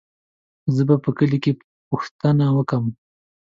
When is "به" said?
0.87-0.95